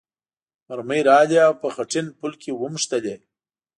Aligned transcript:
مرمۍ 0.67 1.01
راغلې 1.09 1.37
او 1.47 1.53
په 1.61 1.67
خټین 1.75 2.07
پل 2.19 2.31
کې 2.41 2.51
ونښتلې. 2.59 3.15